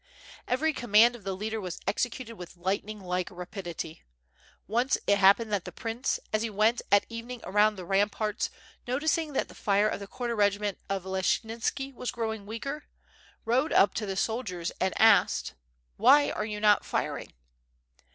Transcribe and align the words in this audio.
Every 0.47 0.73
command 0.73 1.15
of 1.15 1.23
the 1.23 1.35
leader 1.35 1.61
was 1.61 1.79
executed 1.85 2.33
with 2.33 2.57
lightning 2.57 3.01
like 3.01 3.29
rapidity. 3.29 4.01
Once 4.67 4.97
it 5.05 5.19
happened 5.19 5.53
that 5.53 5.63
the 5.63 5.71
prince, 5.71 6.19
as 6.33 6.41
he 6.41 6.49
went 6.49 6.81
at 6.91 7.05
evening 7.07 7.39
around 7.43 7.75
the 7.75 7.85
ramparts, 7.85 8.49
noticing 8.87 9.33
that 9.33 9.47
the 9.47 9.53
fire 9.53 9.87
of 9.87 9.99
the 9.99 10.07
quarter 10.07 10.35
regiment 10.35 10.79
of 10.89 11.05
Leschynski 11.05 11.93
was 11.93 12.09
growing 12.09 12.47
weaker, 12.47 12.85
rode 13.45 13.71
up 13.73 13.93
to 13.93 14.07
the 14.07 14.17
soldiers 14.17 14.71
and 14.81 14.99
asked: 14.99 15.53
"Why 15.97 16.31
are 16.31 16.45
you 16.45 16.59
not 16.59 16.83
firing? 16.83 17.33